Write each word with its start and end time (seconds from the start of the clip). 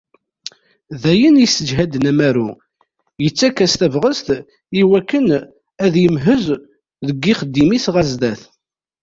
D 1.01 1.03
ayen 1.11 1.41
yesseǧhaden 1.41 2.09
amaru, 2.11 2.49
yettak-as 3.23 3.73
tabɣest 3.79 4.27
iwakken 4.81 5.27
ad 5.85 5.93
yemhez 6.03 6.45
deg 7.07 7.17
yixeddim-is 7.27 7.85
ɣer 7.93 8.05
sdat. 8.13 8.41